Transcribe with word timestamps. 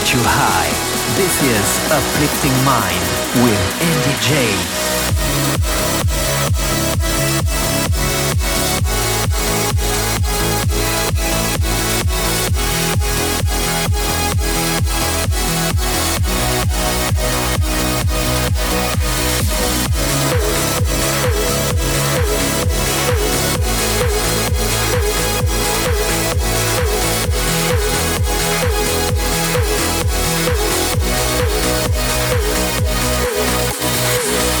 get 0.00 0.14
you 0.14 0.20
high. 0.22 0.70
This 1.16 1.42
is 1.42 1.92
Uplifting 1.92 2.56
Mind 2.64 3.04
with 3.44 3.60
Andy 3.82 4.16
When 34.10 34.18
I'm 34.18 34.60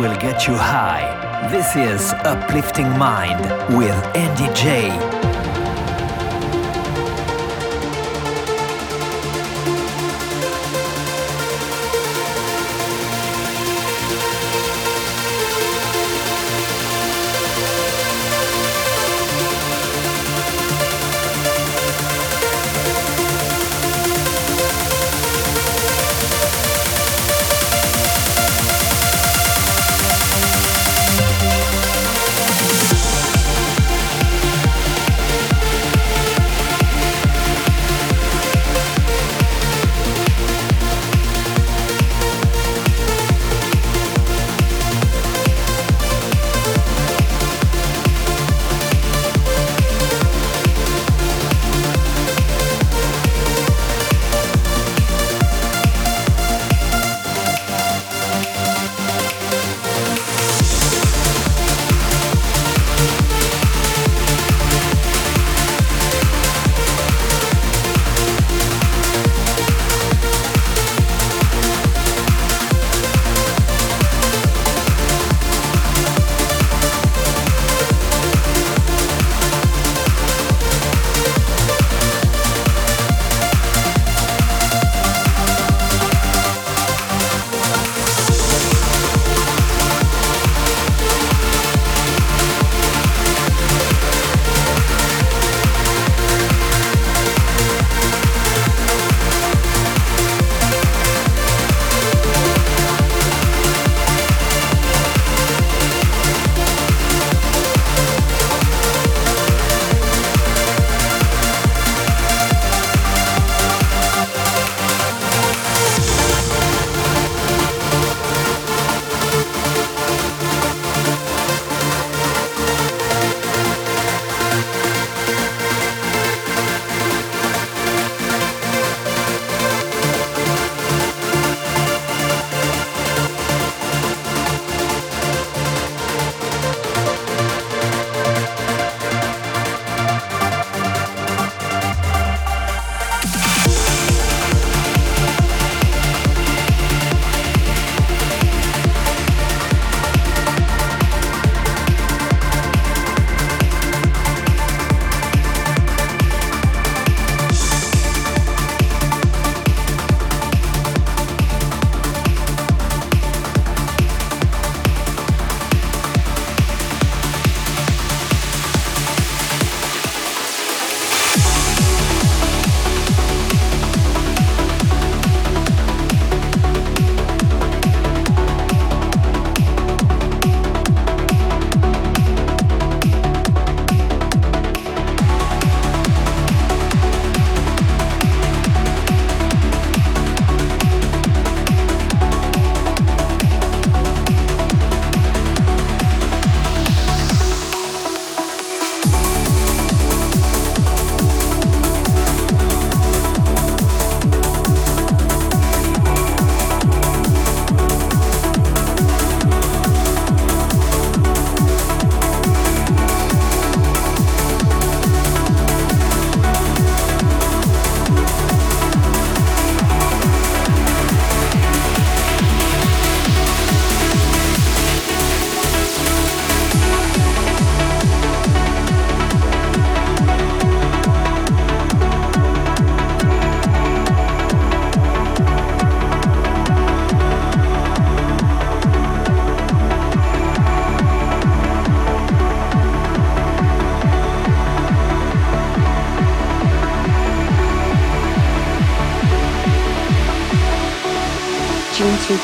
Will 0.00 0.16
get 0.16 0.46
you 0.46 0.54
high. 0.54 1.48
This 1.50 1.76
is 1.76 2.12
Uplifting 2.24 2.88
Mind 2.98 3.40
with 3.76 3.94
Andy 4.14 4.52
J. 4.54 5.05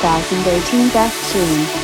2018 0.02 0.90
Best 0.90 1.32
Tune. 1.32 1.81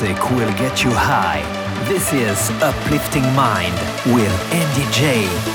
Music 0.00 0.30
will 0.30 0.52
get 0.54 0.82
you 0.82 0.90
high. 0.90 1.40
This 1.86 2.12
is 2.12 2.50
Uplifting 2.60 3.22
Mind 3.34 3.74
with 4.12 4.52
Andy 4.52 4.90
J. 4.90 5.53